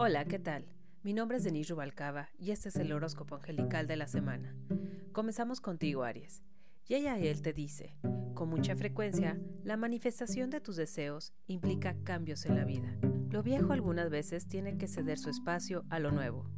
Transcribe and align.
Hola, 0.00 0.26
¿qué 0.26 0.38
tal? 0.38 0.64
Mi 1.02 1.12
nombre 1.12 1.38
es 1.38 1.42
Denise 1.42 1.72
Rubalcaba 1.72 2.28
y 2.38 2.52
este 2.52 2.68
es 2.68 2.76
el 2.76 2.92
horóscopo 2.92 3.34
angelical 3.34 3.88
de 3.88 3.96
la 3.96 4.06
semana. 4.06 4.54
Comenzamos 5.10 5.60
contigo, 5.60 6.04
Aries. 6.04 6.44
Y 6.86 6.94
ella 6.94 7.18
él 7.18 7.42
te 7.42 7.52
dice, 7.52 7.96
con 8.32 8.48
mucha 8.48 8.76
frecuencia, 8.76 9.40
la 9.64 9.76
manifestación 9.76 10.50
de 10.50 10.60
tus 10.60 10.76
deseos 10.76 11.32
implica 11.48 11.96
cambios 12.04 12.46
en 12.46 12.54
la 12.54 12.64
vida. 12.64 12.96
Lo 13.30 13.42
viejo 13.42 13.72
algunas 13.72 14.08
veces 14.08 14.46
tiene 14.46 14.78
que 14.78 14.86
ceder 14.86 15.18
su 15.18 15.30
espacio 15.30 15.84
a 15.90 15.98
lo 15.98 16.12
nuevo. 16.12 16.48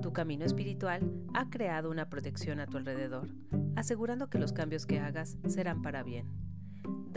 Tu 0.00 0.14
camino 0.14 0.46
espiritual 0.46 1.12
ha 1.34 1.50
creado 1.50 1.90
una 1.90 2.08
protección 2.08 2.60
a 2.60 2.66
tu 2.66 2.78
alrededor, 2.78 3.28
asegurando 3.76 4.30
que 4.30 4.38
los 4.38 4.54
cambios 4.54 4.86
que 4.86 5.00
hagas 5.00 5.36
serán 5.46 5.82
para 5.82 6.02
bien. 6.02 6.45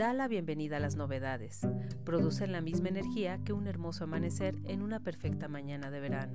Da 0.00 0.14
la 0.14 0.28
bienvenida 0.28 0.78
a 0.78 0.80
las 0.80 0.96
novedades. 0.96 1.60
Producen 2.06 2.52
la 2.52 2.62
misma 2.62 2.88
energía 2.88 3.38
que 3.44 3.52
un 3.52 3.66
hermoso 3.66 4.04
amanecer 4.04 4.56
en 4.64 4.80
una 4.80 5.00
perfecta 5.00 5.46
mañana 5.46 5.90
de 5.90 6.00
verano. 6.00 6.32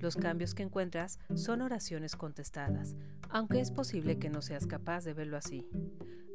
Los 0.00 0.16
cambios 0.16 0.52
que 0.52 0.64
encuentras 0.64 1.20
son 1.36 1.62
oraciones 1.62 2.16
contestadas, 2.16 2.96
aunque 3.30 3.60
es 3.60 3.70
posible 3.70 4.18
que 4.18 4.30
no 4.30 4.42
seas 4.42 4.66
capaz 4.66 5.04
de 5.04 5.14
verlo 5.14 5.36
así. 5.36 5.64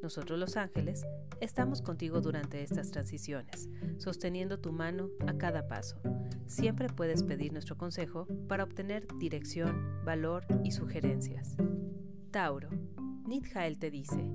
Nosotros 0.02 0.40
los 0.40 0.56
ángeles 0.56 1.06
estamos 1.42 1.82
contigo 1.82 2.22
durante 2.22 2.64
estas 2.64 2.92
transiciones, 2.92 3.68
sosteniendo 3.98 4.58
tu 4.58 4.72
mano 4.72 5.10
a 5.28 5.34
cada 5.34 5.68
paso. 5.68 5.98
Siempre 6.46 6.88
puedes 6.88 7.24
pedir 7.24 7.52
nuestro 7.52 7.78
consejo 7.78 8.26
para 8.48 8.64
obtener 8.64 9.06
dirección, 9.20 10.02
valor 10.06 10.46
y 10.64 10.72
sugerencias. 10.72 11.58
Tauro, 12.32 12.70
Nidjael 13.28 13.80
te 13.80 13.92
dice, 13.92 14.32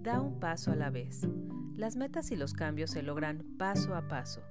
da 0.00 0.20
un 0.20 0.38
paso 0.38 0.70
a 0.70 0.76
la 0.76 0.90
vez. 0.90 1.26
Las 1.76 1.96
metas 1.96 2.30
y 2.30 2.36
los 2.36 2.52
cambios 2.52 2.90
se 2.90 3.02
logran 3.02 3.44
paso 3.58 3.94
a 3.94 4.06
paso. 4.06 4.42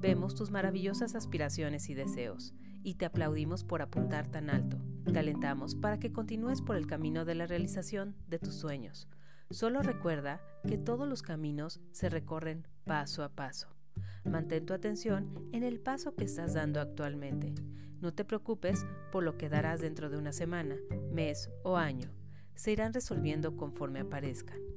Vemos 0.00 0.34
tus 0.34 0.50
maravillosas 0.50 1.14
aspiraciones 1.14 1.88
y 1.88 1.94
deseos, 1.94 2.54
y 2.82 2.94
te 2.94 3.06
aplaudimos 3.06 3.64
por 3.64 3.82
apuntar 3.82 4.28
tan 4.28 4.50
alto. 4.50 4.78
Te 5.10 5.18
alentamos 5.18 5.74
para 5.74 5.98
que 5.98 6.12
continúes 6.12 6.60
por 6.60 6.76
el 6.76 6.86
camino 6.86 7.24
de 7.24 7.34
la 7.34 7.46
realización 7.46 8.14
de 8.28 8.38
tus 8.38 8.54
sueños. 8.54 9.08
Solo 9.50 9.80
recuerda 9.82 10.42
que 10.66 10.76
todos 10.76 11.08
los 11.08 11.22
caminos 11.22 11.80
se 11.90 12.10
recorren 12.10 12.68
paso 12.84 13.24
a 13.24 13.30
paso. 13.30 13.68
Mantén 14.24 14.66
tu 14.66 14.74
atención 14.74 15.48
en 15.52 15.64
el 15.64 15.80
paso 15.80 16.14
que 16.14 16.24
estás 16.24 16.52
dando 16.52 16.80
actualmente. 16.80 17.54
No 18.00 18.12
te 18.12 18.26
preocupes 18.26 18.84
por 19.10 19.24
lo 19.24 19.38
que 19.38 19.48
darás 19.48 19.80
dentro 19.80 20.10
de 20.10 20.18
una 20.18 20.32
semana, 20.32 20.76
mes 21.10 21.50
o 21.64 21.76
año. 21.76 22.10
Se 22.54 22.72
irán 22.72 22.92
resolviendo 22.92 23.56
conforme 23.56 24.00
aparezcan. 24.00 24.67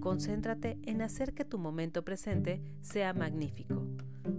Concéntrate 0.00 0.78
en 0.82 1.02
hacer 1.02 1.34
que 1.34 1.44
tu 1.44 1.58
momento 1.58 2.04
presente 2.04 2.62
sea 2.80 3.12
magnífico. 3.12 3.86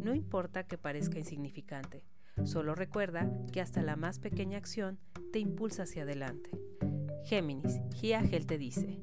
No 0.03 0.13
importa 0.13 0.63
que 0.63 0.77
parezca 0.77 1.19
insignificante, 1.19 2.03
solo 2.44 2.75
recuerda 2.75 3.31
que 3.52 3.61
hasta 3.61 3.81
la 3.81 3.95
más 3.95 4.19
pequeña 4.19 4.58
acción 4.58 4.99
te 5.31 5.39
impulsa 5.39 5.83
hacia 5.83 6.03
adelante. 6.03 6.52
Géminis, 7.25 7.80
Giagel 7.95 8.45
te 8.45 8.58
dice, 8.58 8.99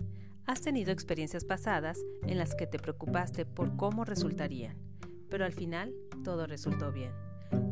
has 0.46 0.60
tenido 0.60 0.92
experiencias 0.92 1.44
pasadas 1.44 1.98
en 2.26 2.38
las 2.38 2.54
que 2.54 2.66
te 2.66 2.78
preocupaste 2.78 3.46
por 3.46 3.76
cómo 3.76 4.04
resultarían, 4.04 4.76
pero 5.30 5.44
al 5.44 5.52
final 5.52 5.94
todo 6.24 6.46
resultó 6.46 6.92
bien. 6.92 7.12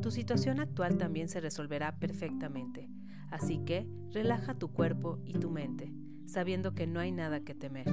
Tu 0.00 0.10
situación 0.10 0.60
actual 0.60 0.96
también 0.96 1.28
se 1.28 1.40
resolverá 1.40 1.98
perfectamente, 1.98 2.88
así 3.30 3.58
que 3.64 3.86
relaja 4.10 4.54
tu 4.54 4.72
cuerpo 4.72 5.18
y 5.24 5.34
tu 5.34 5.50
mente, 5.50 5.92
sabiendo 6.26 6.72
que 6.74 6.86
no 6.86 7.00
hay 7.00 7.12
nada 7.12 7.40
que 7.40 7.54
temer. 7.54 7.86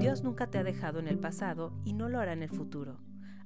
Dios 0.00 0.22
nunca 0.22 0.46
te 0.46 0.56
ha 0.56 0.64
dejado 0.64 0.98
en 0.98 1.08
el 1.08 1.18
pasado 1.18 1.74
y 1.84 1.92
no 1.92 2.08
lo 2.08 2.20
hará 2.20 2.32
en 2.32 2.42
el 2.42 2.48
futuro. 2.48 2.96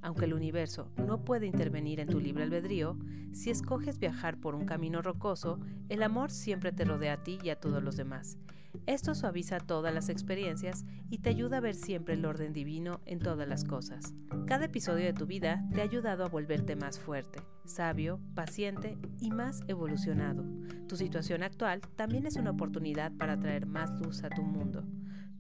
Aunque 0.03 0.27
el 0.27 0.35
universo 0.35 0.89
no 0.97 1.25
puede 1.25 1.47
intervenir 1.47 1.99
en 1.99 2.07
tu 2.07 2.21
libre 2.21 2.45
albedrío, 2.45 2.97
si 3.33 3.51
escoges 3.51 3.99
viajar 3.99 4.39
por 4.39 4.55
un 4.55 4.65
camino 4.65 5.03
rocoso, 5.03 5.59
el 5.89 6.05
amor 6.05 6.31
siempre 6.31 6.71
te 6.71 6.85
rodea 6.85 7.15
a 7.15 7.23
ti 7.25 7.41
y 7.43 7.51
a 7.51 7.59
todos 7.59 7.83
los 7.83 7.97
demás. 7.97 8.39
Esto 8.87 9.17
suaviza 9.17 9.59
todas 9.59 9.93
las 9.93 10.09
experiencias 10.09 10.85
y 11.11 11.19
te 11.19 11.31
ayuda 11.31 11.57
a 11.57 11.61
ver 11.61 11.75
siempre 11.75 12.15
el 12.15 12.25
orden 12.25 12.53
divino 12.53 13.01
en 13.05 13.19
todas 13.19 13.49
las 13.49 13.65
cosas. 13.65 14.15
Cada 14.47 14.67
episodio 14.67 15.07
de 15.07 15.13
tu 15.13 15.27
vida 15.27 15.65
te 15.75 15.81
ha 15.81 15.85
ayudado 15.85 16.25
a 16.25 16.29
volverte 16.29 16.77
más 16.77 17.01
fuerte, 17.01 17.41
sabio, 17.65 18.21
paciente 18.37 18.97
y 19.19 19.33
más 19.33 19.63
evolucionado. 19.67 20.45
Tu 20.87 20.95
situación 20.95 21.43
actual 21.43 21.81
también 21.97 22.27
es 22.27 22.37
una 22.37 22.53
oportunidad 22.53 23.11
para 23.17 23.41
traer 23.41 23.67
más 23.67 23.91
luz 23.99 24.23
a 24.23 24.31
tu 24.31 24.45
mundo. 24.45 24.85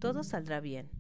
Todo 0.01 0.23
saldrá 0.25 0.61
bien. 0.61 0.91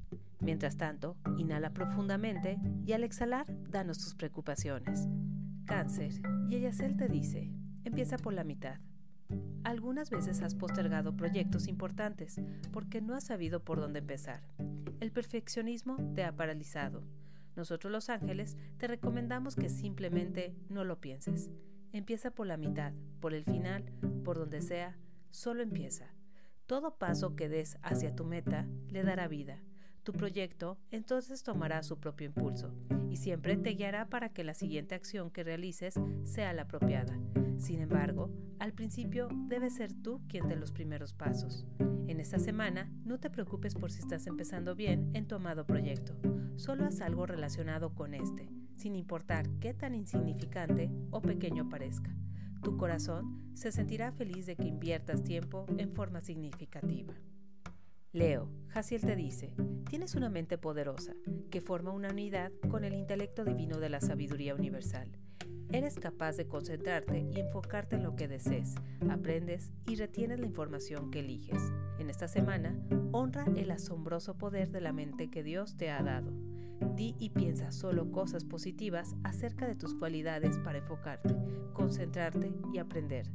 Mientras 0.44 0.76
tanto, 0.76 1.16
inhala 1.38 1.70
profundamente 1.70 2.58
y 2.84 2.92
al 2.92 3.02
exhalar, 3.02 3.46
danos 3.70 3.96
tus 3.96 4.14
preocupaciones. 4.14 5.08
Cáncer, 5.64 6.20
y 6.50 6.56
Eyacel 6.56 6.98
te 6.98 7.08
dice, 7.08 7.50
empieza 7.82 8.18
por 8.18 8.34
la 8.34 8.44
mitad. 8.44 8.78
Algunas 9.64 10.10
veces 10.10 10.42
has 10.42 10.54
postergado 10.54 11.16
proyectos 11.16 11.66
importantes 11.66 12.42
porque 12.72 13.00
no 13.00 13.14
has 13.14 13.24
sabido 13.24 13.64
por 13.64 13.80
dónde 13.80 14.00
empezar. 14.00 14.42
El 15.00 15.12
perfeccionismo 15.12 15.96
te 16.14 16.24
ha 16.24 16.36
paralizado. 16.36 17.02
Nosotros 17.56 17.90
los 17.90 18.10
ángeles 18.10 18.58
te 18.76 18.86
recomendamos 18.86 19.56
que 19.56 19.70
simplemente 19.70 20.54
no 20.68 20.84
lo 20.84 21.00
pienses. 21.00 21.50
Empieza 21.92 22.32
por 22.32 22.46
la 22.46 22.58
mitad, 22.58 22.92
por 23.20 23.32
el 23.32 23.44
final, 23.44 23.84
por 24.24 24.36
donde 24.36 24.60
sea, 24.60 24.98
solo 25.30 25.62
empieza. 25.62 26.14
Todo 26.66 26.98
paso 26.98 27.34
que 27.34 27.48
des 27.48 27.78
hacia 27.80 28.14
tu 28.14 28.26
meta 28.26 28.66
le 28.90 29.04
dará 29.04 29.26
vida 29.26 29.62
tu 30.04 30.12
proyecto 30.12 30.78
entonces 30.90 31.42
tomará 31.42 31.82
su 31.82 31.98
propio 31.98 32.26
impulso 32.26 32.72
y 33.10 33.16
siempre 33.16 33.56
te 33.56 33.70
guiará 33.70 34.08
para 34.08 34.28
que 34.28 34.44
la 34.44 34.54
siguiente 34.54 34.94
acción 34.94 35.30
que 35.30 35.44
realices 35.44 35.94
sea 36.24 36.52
la 36.52 36.62
apropiada. 36.62 37.18
Sin 37.56 37.80
embargo, 37.80 38.30
al 38.58 38.72
principio 38.72 39.28
debes 39.48 39.76
ser 39.76 39.94
tú 39.94 40.20
quien 40.28 40.48
dé 40.48 40.56
los 40.56 40.72
primeros 40.72 41.14
pasos. 41.14 41.66
En 42.06 42.20
esta 42.20 42.38
semana, 42.38 42.92
no 43.04 43.18
te 43.18 43.30
preocupes 43.30 43.74
por 43.74 43.90
si 43.90 44.00
estás 44.00 44.26
empezando 44.26 44.74
bien 44.74 45.10
en 45.14 45.26
tu 45.26 45.36
amado 45.36 45.66
proyecto. 45.66 46.14
Solo 46.56 46.84
haz 46.84 47.00
algo 47.00 47.24
relacionado 47.24 47.94
con 47.94 48.14
este, 48.14 48.50
sin 48.76 48.96
importar 48.96 49.48
qué 49.60 49.72
tan 49.72 49.94
insignificante 49.94 50.90
o 51.10 51.22
pequeño 51.22 51.68
parezca. 51.68 52.14
Tu 52.62 52.76
corazón 52.76 53.50
se 53.54 53.72
sentirá 53.72 54.12
feliz 54.12 54.46
de 54.46 54.56
que 54.56 54.68
inviertas 54.68 55.22
tiempo 55.22 55.66
en 55.78 55.92
forma 55.92 56.20
significativa. 56.20 57.14
Leo, 58.14 58.48
Jaciel 58.68 59.00
te 59.00 59.16
dice, 59.16 59.52
tienes 59.90 60.14
una 60.14 60.30
mente 60.30 60.56
poderosa 60.56 61.14
que 61.50 61.60
forma 61.60 61.90
una 61.90 62.10
unidad 62.10 62.52
con 62.70 62.84
el 62.84 62.94
intelecto 62.94 63.44
divino 63.44 63.80
de 63.80 63.88
la 63.88 64.00
sabiduría 64.00 64.54
universal. 64.54 65.08
Eres 65.72 65.96
capaz 65.96 66.36
de 66.36 66.46
concentrarte 66.46 67.26
y 67.28 67.40
enfocarte 67.40 67.96
en 67.96 68.04
lo 68.04 68.14
que 68.14 68.28
desees, 68.28 68.76
aprendes 69.10 69.72
y 69.88 69.96
retienes 69.96 70.38
la 70.38 70.46
información 70.46 71.10
que 71.10 71.18
eliges. 71.18 71.60
En 71.98 72.08
esta 72.08 72.28
semana, 72.28 72.78
honra 73.10 73.46
el 73.56 73.72
asombroso 73.72 74.38
poder 74.38 74.70
de 74.70 74.80
la 74.80 74.92
mente 74.92 75.28
que 75.28 75.42
Dios 75.42 75.76
te 75.76 75.90
ha 75.90 76.00
dado. 76.00 76.30
Di 76.94 77.16
y 77.18 77.30
piensa 77.30 77.72
solo 77.72 78.12
cosas 78.12 78.44
positivas 78.44 79.16
acerca 79.24 79.66
de 79.66 79.74
tus 79.74 79.92
cualidades 79.92 80.56
para 80.58 80.78
enfocarte, 80.78 81.34
concentrarte 81.72 82.52
y 82.72 82.78
aprender. 82.78 83.28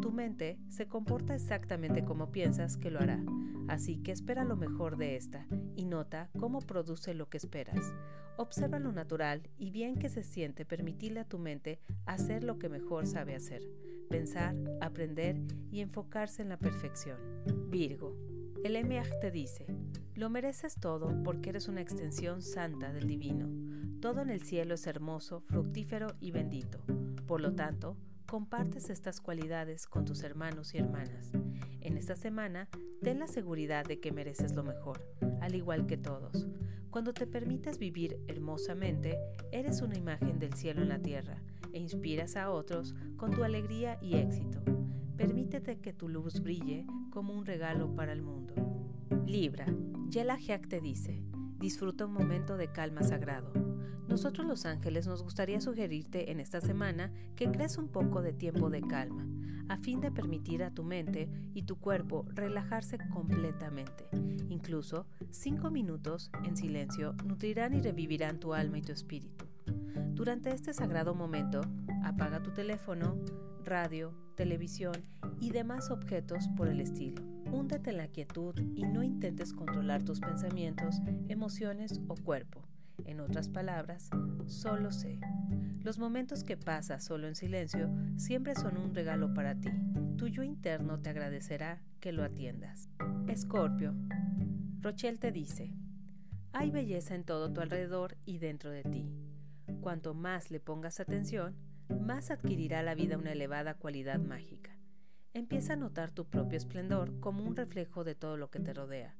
Tu 0.00 0.12
mente 0.12 0.58
se 0.68 0.88
comporta 0.88 1.34
exactamente 1.34 2.04
como 2.04 2.30
piensas 2.32 2.76
que 2.76 2.90
lo 2.90 3.00
hará, 3.00 3.22
así 3.68 3.98
que 3.98 4.12
espera 4.12 4.44
lo 4.44 4.56
mejor 4.56 4.96
de 4.96 5.16
esta 5.16 5.46
y 5.76 5.84
nota 5.86 6.30
cómo 6.38 6.60
produce 6.60 7.14
lo 7.14 7.28
que 7.28 7.38
esperas. 7.38 7.94
Observa 8.36 8.78
lo 8.78 8.92
natural 8.92 9.48
y 9.56 9.70
bien 9.70 9.96
que 9.96 10.08
se 10.08 10.24
siente 10.24 10.64
permitirle 10.64 11.20
a 11.20 11.28
tu 11.28 11.38
mente 11.38 11.80
hacer 12.06 12.42
lo 12.42 12.58
que 12.58 12.68
mejor 12.68 13.06
sabe 13.06 13.36
hacer, 13.36 13.62
pensar, 14.10 14.56
aprender 14.80 15.40
y 15.70 15.80
enfocarse 15.80 16.42
en 16.42 16.48
la 16.48 16.58
perfección. 16.58 17.18
Virgo, 17.70 18.16
el 18.64 18.76
Emiach 18.76 19.20
te 19.20 19.30
dice, 19.30 19.66
lo 20.14 20.30
mereces 20.30 20.74
todo 20.80 21.22
porque 21.22 21.50
eres 21.50 21.68
una 21.68 21.80
extensión 21.80 22.42
santa 22.42 22.92
del 22.92 23.06
divino. 23.06 23.48
Todo 24.00 24.22
en 24.22 24.30
el 24.30 24.42
cielo 24.42 24.74
es 24.74 24.86
hermoso, 24.86 25.40
fructífero 25.40 26.14
y 26.20 26.30
bendito. 26.30 26.80
Por 27.26 27.40
lo 27.40 27.54
tanto, 27.54 27.96
compartes 28.26 28.90
estas 28.90 29.20
cualidades 29.20 29.86
con 29.86 30.04
tus 30.04 30.22
hermanos 30.22 30.74
y 30.74 30.78
hermanas. 30.78 31.32
En 31.80 31.96
esta 31.96 32.16
semana, 32.16 32.68
ten 33.02 33.18
la 33.18 33.26
seguridad 33.26 33.84
de 33.84 34.00
que 34.00 34.12
mereces 34.12 34.54
lo 34.54 34.62
mejor, 34.64 35.06
al 35.40 35.54
igual 35.54 35.86
que 35.86 35.96
todos. 35.96 36.46
Cuando 36.90 37.12
te 37.12 37.26
permites 37.26 37.78
vivir 37.78 38.18
hermosamente, 38.28 39.18
eres 39.52 39.82
una 39.82 39.96
imagen 39.96 40.38
del 40.38 40.54
cielo 40.54 40.82
en 40.82 40.88
la 40.88 41.00
tierra 41.00 41.42
e 41.72 41.78
inspiras 41.78 42.36
a 42.36 42.50
otros 42.50 42.94
con 43.16 43.32
tu 43.32 43.44
alegría 43.44 43.98
y 44.00 44.16
éxito. 44.16 44.60
Permítete 45.16 45.80
que 45.80 45.92
tu 45.92 46.08
luz 46.08 46.40
brille 46.40 46.86
como 47.10 47.34
un 47.34 47.46
regalo 47.46 47.94
para 47.94 48.12
el 48.12 48.22
mundo. 48.22 48.54
Libra, 49.26 49.66
Yela 50.08 50.38
te 50.68 50.80
dice, 50.80 51.22
disfruta 51.58 52.06
un 52.06 52.12
momento 52.12 52.56
de 52.56 52.70
calma 52.70 53.02
sagrado 53.02 53.63
nosotros 54.08 54.46
los 54.46 54.66
ángeles 54.66 55.06
nos 55.06 55.22
gustaría 55.22 55.60
sugerirte 55.60 56.30
en 56.30 56.40
esta 56.40 56.60
semana 56.60 57.12
que 57.36 57.50
crees 57.50 57.78
un 57.78 57.88
poco 57.88 58.22
de 58.22 58.32
tiempo 58.32 58.70
de 58.70 58.82
calma, 58.82 59.26
a 59.68 59.78
fin 59.78 60.00
de 60.00 60.10
permitir 60.10 60.62
a 60.62 60.70
tu 60.70 60.84
mente 60.84 61.28
y 61.54 61.62
tu 61.62 61.76
cuerpo 61.76 62.26
relajarse 62.34 62.98
completamente. 63.12 64.06
Incluso 64.48 65.06
cinco 65.30 65.70
minutos 65.70 66.30
en 66.44 66.56
silencio 66.56 67.14
nutrirán 67.24 67.74
y 67.74 67.80
revivirán 67.80 68.38
tu 68.38 68.54
alma 68.54 68.78
y 68.78 68.82
tu 68.82 68.92
espíritu. 68.92 69.46
Durante 70.12 70.50
este 70.50 70.72
sagrado 70.74 71.14
momento, 71.14 71.62
apaga 72.04 72.42
tu 72.42 72.52
teléfono, 72.52 73.18
radio, 73.64 74.14
televisión 74.36 74.94
y 75.40 75.50
demás 75.50 75.90
objetos 75.90 76.48
por 76.56 76.68
el 76.68 76.80
estilo. 76.80 77.22
Húndete 77.50 77.90
en 77.90 77.96
la 77.96 78.08
quietud 78.08 78.54
y 78.74 78.84
no 78.84 79.02
intentes 79.02 79.52
controlar 79.52 80.02
tus 80.02 80.20
pensamientos, 80.20 81.00
emociones 81.28 82.00
o 82.08 82.14
cuerpo. 82.14 82.62
En 83.04 83.20
otras 83.20 83.48
palabras, 83.48 84.10
solo 84.46 84.90
sé. 84.90 85.18
Los 85.82 85.98
momentos 85.98 86.44
que 86.44 86.56
pasas 86.56 87.04
solo 87.04 87.28
en 87.28 87.34
silencio 87.34 87.90
siempre 88.16 88.54
son 88.54 88.78
un 88.78 88.94
regalo 88.94 89.34
para 89.34 89.54
ti. 89.54 89.70
Tu 90.16 90.28
yo 90.28 90.42
interno 90.42 91.00
te 91.00 91.10
agradecerá 91.10 91.82
que 92.00 92.12
lo 92.12 92.24
atiendas. 92.24 92.88
Escorpio. 93.28 93.94
Rochelle 94.80 95.18
te 95.18 95.32
dice, 95.32 95.74
hay 96.52 96.70
belleza 96.70 97.14
en 97.14 97.24
todo 97.24 97.52
tu 97.52 97.60
alrededor 97.60 98.16
y 98.24 98.38
dentro 98.38 98.70
de 98.70 98.84
ti. 98.84 99.10
Cuanto 99.80 100.14
más 100.14 100.50
le 100.50 100.60
pongas 100.60 101.00
atención, 101.00 101.56
más 101.88 102.30
adquirirá 102.30 102.82
la 102.82 102.94
vida 102.94 103.18
una 103.18 103.32
elevada 103.32 103.74
cualidad 103.74 104.20
mágica. 104.20 104.70
Empieza 105.32 105.72
a 105.72 105.76
notar 105.76 106.10
tu 106.12 106.26
propio 106.26 106.56
esplendor 106.56 107.18
como 107.20 107.44
un 107.44 107.56
reflejo 107.56 108.04
de 108.04 108.14
todo 108.14 108.36
lo 108.36 108.50
que 108.50 108.60
te 108.60 108.72
rodea. 108.72 109.16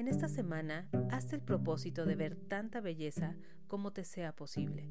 En 0.00 0.08
esta 0.08 0.30
semana, 0.30 0.88
hazte 1.10 1.36
el 1.36 1.42
propósito 1.42 2.06
de 2.06 2.14
ver 2.14 2.34
tanta 2.34 2.80
belleza 2.80 3.36
como 3.66 3.92
te 3.92 4.04
sea 4.04 4.34
posible. 4.34 4.88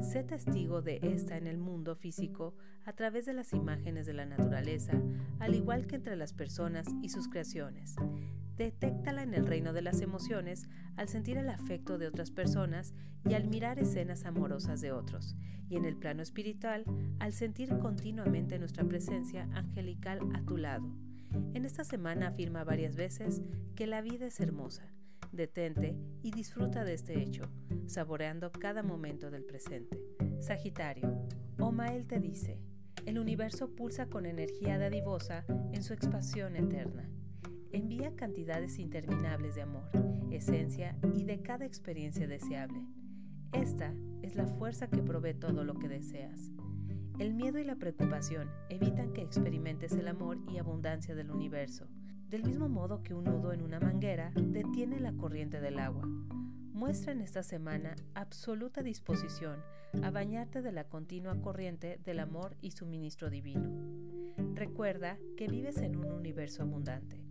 Sé 0.00 0.22
testigo 0.22 0.80
de 0.80 1.00
esta 1.02 1.36
en 1.36 1.48
el 1.48 1.58
mundo 1.58 1.96
físico 1.96 2.54
a 2.84 2.92
través 2.92 3.26
de 3.26 3.32
las 3.32 3.52
imágenes 3.52 4.06
de 4.06 4.12
la 4.12 4.26
naturaleza, 4.26 4.92
al 5.40 5.56
igual 5.56 5.88
que 5.88 5.96
entre 5.96 6.14
las 6.14 6.34
personas 6.34 6.86
y 7.02 7.08
sus 7.08 7.26
creaciones. 7.26 7.96
Detéctala 8.56 9.24
en 9.24 9.34
el 9.34 9.44
reino 9.44 9.72
de 9.72 9.82
las 9.82 10.00
emociones 10.00 10.68
al 10.94 11.08
sentir 11.08 11.36
el 11.36 11.48
afecto 11.48 11.98
de 11.98 12.06
otras 12.06 12.30
personas 12.30 12.94
y 13.28 13.34
al 13.34 13.48
mirar 13.48 13.80
escenas 13.80 14.24
amorosas 14.24 14.80
de 14.80 14.92
otros, 14.92 15.34
y 15.68 15.74
en 15.74 15.84
el 15.84 15.96
plano 15.96 16.22
espiritual 16.22 16.84
al 17.18 17.32
sentir 17.32 17.76
continuamente 17.78 18.60
nuestra 18.60 18.84
presencia 18.84 19.48
angelical 19.52 20.20
a 20.32 20.42
tu 20.42 20.56
lado. 20.58 20.94
En 21.54 21.64
esta 21.64 21.84
semana 21.84 22.28
afirma 22.28 22.64
varias 22.64 22.96
veces 22.96 23.42
que 23.74 23.86
la 23.86 24.00
vida 24.00 24.26
es 24.26 24.40
hermosa 24.40 24.94
detente 25.34 25.96
y 26.22 26.30
disfruta 26.30 26.84
de 26.84 26.94
este 26.94 27.20
hecho, 27.20 27.42
saboreando 27.86 28.52
cada 28.52 28.82
momento 28.82 29.30
del 29.30 29.44
presente. 29.44 30.00
Sagitario, 30.40 31.26
Omael 31.58 32.06
te 32.06 32.20
dice, 32.20 32.60
el 33.06 33.18
universo 33.18 33.74
pulsa 33.74 34.06
con 34.06 34.26
energía 34.26 34.78
dadivosa 34.78 35.44
en 35.72 35.82
su 35.82 35.92
expansión 35.92 36.56
eterna. 36.56 37.08
Envía 37.72 38.14
cantidades 38.14 38.78
interminables 38.78 39.56
de 39.56 39.62
amor, 39.62 39.90
esencia 40.30 40.96
y 41.14 41.24
de 41.24 41.42
cada 41.42 41.66
experiencia 41.66 42.26
deseable. 42.26 42.86
Esta 43.52 43.92
es 44.22 44.36
la 44.36 44.46
fuerza 44.46 44.88
que 44.88 45.02
provee 45.02 45.34
todo 45.34 45.64
lo 45.64 45.74
que 45.74 45.88
deseas. 45.88 46.53
El 47.18 47.34
miedo 47.34 47.58
y 47.58 47.64
la 47.64 47.76
preocupación 47.76 48.50
evitan 48.68 49.12
que 49.12 49.22
experimentes 49.22 49.92
el 49.92 50.08
amor 50.08 50.38
y 50.48 50.58
abundancia 50.58 51.14
del 51.14 51.30
universo 51.30 51.88
del 52.34 52.42
mismo 52.42 52.68
modo 52.68 53.00
que 53.04 53.14
un 53.14 53.22
nudo 53.22 53.52
en 53.52 53.62
una 53.62 53.78
manguera 53.78 54.32
detiene 54.34 54.98
la 54.98 55.12
corriente 55.12 55.60
del 55.60 55.78
agua. 55.78 56.04
Muestra 56.72 57.12
en 57.12 57.20
esta 57.20 57.44
semana 57.44 57.94
absoluta 58.14 58.82
disposición 58.82 59.62
a 60.02 60.10
bañarte 60.10 60.60
de 60.60 60.72
la 60.72 60.88
continua 60.88 61.40
corriente 61.40 62.00
del 62.04 62.18
amor 62.18 62.56
y 62.60 62.72
suministro 62.72 63.30
divino. 63.30 63.70
Recuerda 64.54 65.16
que 65.36 65.46
vives 65.46 65.76
en 65.76 65.94
un 65.94 66.10
universo 66.10 66.62
abundante. 66.62 67.22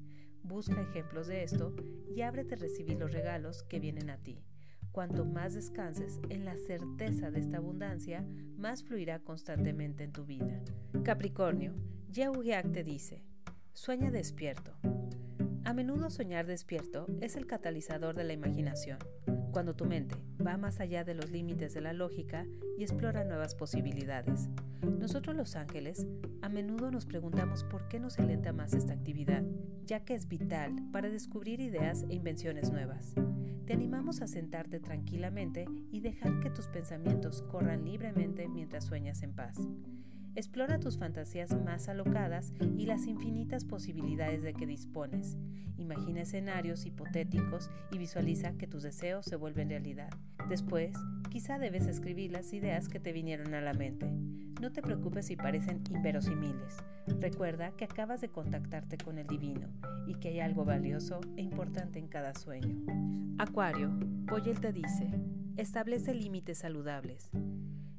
Busca 0.42 0.82
ejemplos 0.82 1.28
de 1.28 1.44
esto 1.44 1.76
y 2.08 2.22
ábrete 2.22 2.56
a 2.56 2.60
recibir 2.60 2.98
los 2.98 3.12
regalos 3.12 3.64
que 3.64 3.82
vienen 3.82 4.10
a 4.10 4.18
ti. 4.18 4.42
Cuanto 4.94 5.26
más 5.26 5.56
descanses 5.56 6.20
en 6.30 6.46
la 6.46 6.56
certeza 6.56 7.32
de 7.32 7.40
esta 7.40 7.58
abundancia, 7.58 8.24
más 8.58 8.84
fluirá 8.84 9.18
constantemente 9.18 10.04
en 10.04 10.12
tu 10.12 10.24
vida. 10.24 10.62
Capricornio, 11.04 11.74
Yehugiak 12.12 12.72
te 12.72 12.84
dice, 12.84 13.24
Sueña 13.74 14.12
despierto. 14.12 14.72
A 15.64 15.74
menudo 15.74 16.12
soñar 16.12 16.46
despierto 16.46 17.08
es 17.22 17.36
el 17.36 17.48
catalizador 17.48 18.16
de 18.16 18.24
la 18.24 18.34
imaginación, 18.34 19.00
cuando 19.52 19.76
tu 19.76 19.86
mente 19.86 20.16
va 20.46 20.58
más 20.58 20.80
allá 20.80 21.04
de 21.04 21.16
los 21.16 21.32
límites 21.32 21.74
de 21.74 21.82
la 21.82 21.94
lógica 21.94 22.46
y 22.78 22.84
explora 22.84 23.24
nuevas 23.24 23.56
posibilidades. 23.56 24.48
Nosotros 24.84 25.36
los 25.36 25.56
ángeles 25.56 26.06
a 26.44 26.50
menudo 26.50 26.92
nos 26.92 27.08
preguntamos 27.08 27.64
por 27.64 27.88
qué 27.88 28.00
nos 28.00 28.20
alenta 28.20 28.54
más 28.54 28.74
esta 28.74 28.94
actividad, 28.94 29.44
ya 29.86 30.04
que 30.06 30.16
es 30.16 30.28
vital 30.28 30.74
para 30.92 31.10
descubrir 31.10 31.60
ideas 31.60 32.06
e 32.10 32.16
invenciones 32.16 32.72
nuevas. 32.72 33.14
Te 33.66 33.74
animamos 33.74 34.22
a 34.22 34.28
sentarte 34.28 34.80
tranquilamente 34.80 35.66
y 35.92 36.02
dejar 36.02 36.40
que 36.42 36.50
tus 36.50 36.68
pensamientos 36.68 37.42
corran 37.44 37.86
libremente 37.86 38.48
mientras 38.50 38.86
sueñas 38.86 39.24
en 39.24 39.34
paz. 39.34 39.58
Explora 40.36 40.80
tus 40.80 40.98
fantasías 40.98 41.56
más 41.64 41.90
alocadas 41.90 42.54
y 42.76 42.88
las 42.88 43.06
infinitas 43.06 43.66
posibilidades 43.66 44.42
de 44.42 44.54
que 44.54 44.66
dispones. 44.66 45.38
Imagina 45.78 46.22
escenarios 46.22 46.88
hipotéticos 46.88 47.70
y 47.92 48.00
visualiza 48.00 48.54
que 48.54 48.66
tus 48.66 48.82
deseos 48.82 49.26
se 49.26 49.36
vuelven 49.36 49.70
realidad. 49.70 50.10
Después, 50.50 50.96
quizá 51.30 51.60
debes 51.60 51.86
escribir 51.86 52.32
las 52.32 52.52
ideas 52.52 52.90
que 52.90 53.00
te 53.00 53.14
vinieron 53.14 53.54
a 53.54 53.62
la 53.62 53.74
mente. 53.74 54.10
No 54.60 54.72
te 54.72 54.82
preocupes 54.82 55.28
si 55.28 55.36
parecen 55.36 55.84
inverosimiles. 55.92 56.78
Recuerda 57.20 57.72
que 57.78 57.86
acabas 57.86 58.22
de 58.22 58.30
contactarte 58.30 58.98
con 58.98 59.20
el 59.20 59.28
divino 59.28 59.68
y 60.08 60.16
que 60.16 60.30
hay 60.30 60.40
algo 60.40 60.66
valioso 60.66 61.22
e 61.38 61.44
importante 61.44 62.00
en 62.00 62.08
cada 62.08 62.34
sueño. 62.34 62.76
Acuario, 63.38 63.92
Boyel 64.26 64.60
te 64.60 64.74
dice, 64.74 65.12
establece 65.58 66.14
límites 66.16 66.60
saludables. 66.60 67.30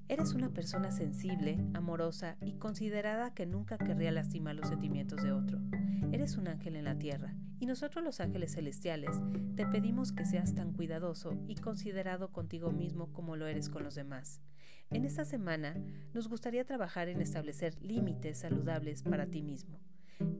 Eres 0.06 0.34
una 0.34 0.50
persona 0.50 0.90
sensible, 0.90 1.58
amorosa 1.72 2.36
y 2.42 2.52
considerada 2.54 3.32
que 3.32 3.46
nunca 3.46 3.78
querría 3.78 4.12
lastimar 4.12 4.54
los 4.54 4.68
sentimientos 4.68 5.22
de 5.22 5.32
otro. 5.32 5.58
Eres 6.12 6.36
un 6.36 6.46
ángel 6.46 6.76
en 6.76 6.84
la 6.84 6.98
tierra 6.98 7.34
y 7.58 7.64
nosotros 7.64 8.04
los 8.04 8.20
ángeles 8.20 8.52
celestiales 8.52 9.16
te 9.56 9.66
pedimos 9.66 10.12
que 10.12 10.26
seas 10.26 10.54
tan 10.54 10.74
cuidadoso 10.74 11.42
y 11.48 11.54
considerado 11.54 12.32
contigo 12.32 12.70
mismo 12.70 13.12
como 13.14 13.36
lo 13.36 13.46
eres 13.46 13.70
con 13.70 13.82
los 13.82 13.94
demás. 13.94 14.42
En 14.90 15.06
esta 15.06 15.24
semana 15.24 15.74
nos 16.12 16.28
gustaría 16.28 16.66
trabajar 16.66 17.08
en 17.08 17.22
establecer 17.22 17.74
límites 17.82 18.38
saludables 18.38 19.02
para 19.02 19.26
ti 19.26 19.42
mismo. 19.42 19.80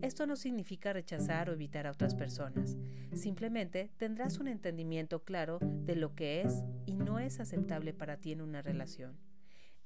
Esto 0.03 0.27
no 0.27 0.37
significa 0.37 0.93
rechazar 0.93 1.49
o 1.49 1.55
evitar 1.55 1.87
a 1.87 1.93
otras 1.93 2.15
personas. 2.15 2.77
Simplemente 3.15 3.91
tendrás 3.97 4.39
un 4.39 4.49
entendimiento 4.49 5.25
claro 5.25 5.59
de 5.61 5.97
lo 5.97 6.15
que 6.15 6.43
es 6.43 6.63
y 6.85 6.97
no 6.97 7.19
es 7.19 7.41
aceptable 7.41 7.95
para 7.95 8.19
ti 8.19 8.33
en 8.33 8.43
una 8.43 8.61
relación. 8.61 9.17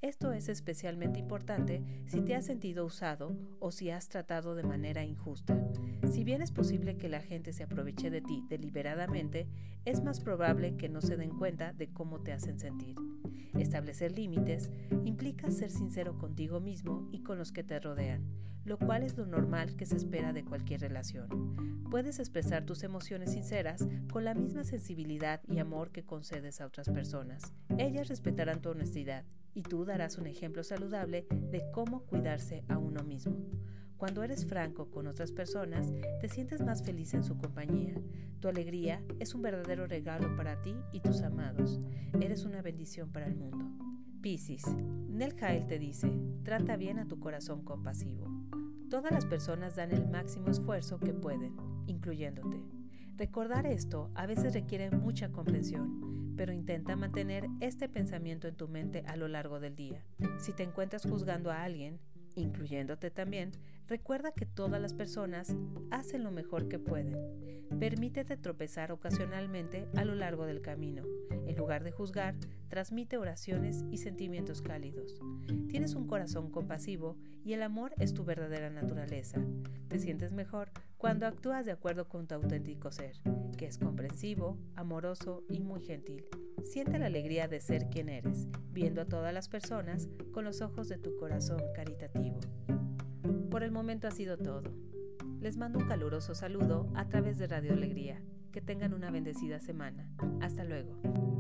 Esto 0.01 0.33
es 0.33 0.49
especialmente 0.49 1.19
importante 1.19 1.83
si 2.07 2.21
te 2.21 2.37
has 2.37 2.47
sentido 2.47 2.85
usado 2.85 3.37
o 3.59 3.73
si 3.73 3.91
has 3.91 4.09
tratado 4.09 4.55
de 4.55 4.63
manera 4.63 5.03
injusta. 5.03 5.59
Si 6.13 6.23
bien 6.23 6.41
es 6.41 6.53
posible 6.53 6.97
que 6.97 7.09
la 7.09 7.21
gente 7.21 7.53
se 7.53 7.65
aproveche 7.65 8.09
de 8.09 8.21
ti 8.21 8.45
deliberadamente, 8.49 9.49
es 9.85 10.05
más 10.05 10.21
probable 10.21 10.77
que 10.77 10.89
no 10.89 11.01
se 11.01 11.17
den 11.17 11.31
cuenta 11.31 11.73
de 11.73 11.89
cómo 11.89 12.21
te 12.21 12.33
hacen 12.33 12.61
sentir. 12.61 12.95
Establecer 13.59 14.13
límites 14.13 14.71
implica 15.05 15.51
ser 15.51 15.73
sincero 15.73 16.17
contigo 16.17 16.61
mismo 16.61 17.09
y 17.11 17.25
con 17.25 17.37
los 17.37 17.51
que 17.51 17.65
te 17.65 17.81
rodean, 17.81 18.25
lo 18.65 18.79
cual 18.79 19.03
es 19.03 19.17
lo 19.17 19.27
normal 19.27 19.75
que 19.75 19.87
se 19.87 19.97
espera 19.97 20.33
de 20.33 20.45
cualquier 20.45 20.81
relación. 20.81 21.57
Puedes 21.91 22.21
expresar 22.21 22.65
tus 22.65 22.85
emociones 22.85 23.33
sinceras 23.33 23.89
con 24.13 24.25
la 24.25 24.35
misma 24.35 24.63
sensibilidad 24.63 25.41
y 25.49 25.59
amor 25.59 25.91
que 25.91 26.05
concedes 26.05 26.61
a 26.61 26.67
otras 26.67 26.89
personas. 26.89 27.53
Ellas 27.79 28.07
respetarán 28.07 28.61
tu 28.61 28.69
honestidad 28.69 29.25
y 29.59 29.63
tú 29.63 29.85
darás 29.85 30.19
un 30.19 30.29
ejemplo 30.29 30.63
saludable 30.63 31.27
de 31.51 31.69
cómo 31.73 32.05
cuidarse 32.05 32.63
a 32.69 32.79
uno 32.79 33.03
mismo. 33.03 33.37
Cuando 33.97 34.23
eres 34.23 34.47
franco 34.47 34.89
con 34.89 35.09
otras 35.09 35.33
personas, 35.33 35.93
te 36.21 36.29
sientes 36.29 36.61
más 36.61 36.85
feliz 36.85 37.13
en 37.15 37.25
su 37.25 37.37
compañía. 37.37 38.01
Tu 38.39 38.47
alegría 38.47 39.03
es 39.19 39.35
un 39.35 39.43
verdadero 39.43 39.89
regalo 39.89 40.37
para 40.37 40.63
ti 40.63 40.77
y 40.93 41.01
tus 41.01 41.23
amados. 41.23 41.81
Eres 42.21 42.45
una 42.45 42.63
bendición 42.63 43.11
para 43.11 43.27
el 43.27 43.35
mundo. 43.35 43.67
Piscis, 44.21 44.65
Nel 45.09 45.35
Jael 45.35 45.67
te 45.67 45.81
dice, 45.81 46.09
trata 46.45 46.77
bien 46.77 47.01
a 47.01 47.09
tu 47.09 47.19
corazón 47.19 47.65
compasivo. 47.65 48.29
Todas 48.89 49.11
las 49.11 49.27
personas 49.27 49.75
dan 49.75 49.91
el 49.91 50.09
máximo 50.09 50.51
esfuerzo 50.51 51.01
que 51.01 51.15
pueden, 51.15 51.57
incluyéndote. 51.89 52.63
Recordar 53.17 53.67
esto 53.67 54.13
a 54.15 54.27
veces 54.27 54.55
requiere 54.55 54.93
mucha 54.93 55.33
comprensión, 55.33 56.28
pero 56.39 56.53
intenta 56.53 56.95
mantener 56.95 57.49
este 57.59 57.89
pensamiento 57.89 58.47
en 58.47 58.55
tu 58.55 58.69
mente 58.69 59.03
a 59.09 59.17
lo 59.17 59.27
largo 59.27 59.59
del 59.59 59.75
día. 59.75 60.05
Si 60.39 60.53
te 60.53 60.63
encuentras 60.63 61.03
juzgando 61.03 61.51
a 61.51 61.65
alguien, 61.65 61.99
incluyéndote 62.37 63.11
también, 63.11 63.51
recuerda 63.89 64.33
que 64.33 64.47
todas 64.47 64.81
las 64.81 64.95
personas 64.95 65.57
hacen 65.91 66.23
lo 66.23 66.31
mejor 66.31 66.69
que 66.69 66.79
pueden. 66.79 67.17
Permítete 67.79 68.37
tropezar 68.37 68.93
ocasionalmente 68.93 69.89
a 69.97 70.05
lo 70.05 70.15
largo 70.15 70.47
del 70.47 70.61
camino. 70.61 71.05
En 71.31 71.57
lugar 71.57 71.85
de 71.85 71.93
juzgar, 71.93 72.35
transmite 72.69 73.17
oraciones 73.17 73.85
y 73.91 73.99
sentimientos 73.99 74.63
cálidos. 74.63 75.21
Tienes 75.69 75.95
un 75.95 76.07
corazón 76.07 76.51
compasivo 76.51 77.17
y 77.45 77.55
el 77.55 77.63
amor 77.63 77.95
es 77.99 78.15
tu 78.15 78.25
verdadera 78.25 78.71
naturaleza. 78.71 79.41
Te 79.89 79.99
sientes 79.99 80.33
mejor 80.33 80.71
cuando 80.97 81.27
actúas 81.27 81.65
de 81.67 81.73
acuerdo 81.73 82.09
con 82.09 82.27
tu 82.27 82.35
auténtico 82.35 82.91
ser, 82.91 83.17
que 83.57 83.67
es 83.67 83.79
comprensivo, 83.79 84.59
amoroso 84.75 85.45
y 85.49 85.61
muy 85.61 85.81
gentil. 85.81 86.25
Siente 86.63 86.99
la 86.99 87.07
alegría 87.07 87.49
de 87.49 87.61
ser 87.61 87.89
quien 87.89 88.09
eres, 88.09 88.49
viendo 88.73 89.01
a 89.01 89.07
todas 89.07 89.33
las 89.33 89.49
personas 89.49 90.09
con 90.33 90.45
los 90.45 90.61
ojos 90.61 90.89
de 90.89 90.99
tu 90.99 91.17
corazón 91.17 91.63
caritativo. 91.75 92.41
Por 93.51 93.63
el 93.63 93.71
momento 93.71 94.07
ha 94.07 94.11
sido 94.11 94.37
todo. 94.37 94.63
Les 95.41 95.57
mando 95.57 95.79
un 95.79 95.87
caluroso 95.87 96.35
saludo 96.35 96.91
a 96.95 97.09
través 97.09 97.39
de 97.39 97.47
Radio 97.47 97.73
Alegría. 97.73 98.21
Que 98.53 98.61
tengan 98.61 98.93
una 98.93 99.11
bendecida 99.11 99.61
semana. 99.61 100.11
Hasta 100.41 100.65
luego. 100.65 101.38